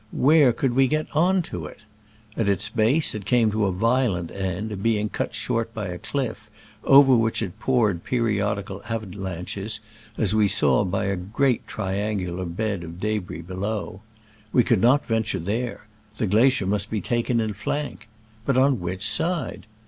Where 0.17 0.51
could 0.51 0.73
we 0.73 0.87
get 0.87 1.05
on 1.15 1.43
to 1.43 1.67
it? 1.67 1.81
At 2.35 2.49
its 2.49 2.69
base 2.69 3.13
it 3.13 3.23
came 3.23 3.51
to 3.51 3.67
a 3.67 3.71
violent 3.71 4.31
end, 4.31 4.81
being 4.81 5.09
cut 5.09 5.35
short 5.35 5.75
by 5.75 5.89
a 5.89 5.99
cliff, 5.99 6.49
over 6.83 7.15
which 7.15 7.43
it 7.43 7.59
poured 7.59 8.03
periodical 8.03 8.81
avalanches, 8.89 9.79
as 10.17 10.33
we 10.33 10.47
saw 10.47 10.83
by 10.83 11.05
a 11.05 11.15
great 11.15 11.67
trian 11.67 12.19
gular 12.19 12.45
bed 12.49 12.83
of 12.83 12.99
debris 12.99 13.41
below. 13.43 14.01
We 14.51 14.63
could 14.63 14.81
not 14.81 15.05
venture 15.05 15.37
there— 15.37 15.85
the 16.17 16.25
glacier 16.25 16.65
must 16.65 16.89
be 16.89 16.99
taken 16.99 17.39
in 17.39 17.53
fiank. 17.53 18.07
But 18.43 18.57
on 18.57 18.79
which 18.79 19.07
side? 19.07 19.67